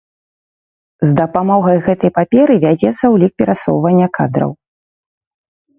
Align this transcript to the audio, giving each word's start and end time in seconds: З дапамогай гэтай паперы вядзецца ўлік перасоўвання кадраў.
З 1.07 1.13
дапамогай 1.19 1.77
гэтай 1.89 2.11
паперы 2.17 2.53
вядзецца 2.65 3.05
ўлік 3.19 3.33
перасоўвання 3.43 4.07
кадраў. 4.21 4.51